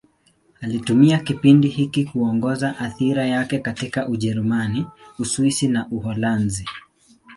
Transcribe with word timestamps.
Alitumia 0.61 1.19
kipindi 1.19 1.67
hiki 1.67 2.05
kuongeza 2.05 2.79
athira 2.79 3.27
yake 3.27 3.59
katika 3.59 4.07
Ujerumani, 4.07 4.85
Uswisi 5.19 5.67
na 5.67 5.87
Uholanzi. 5.89 6.65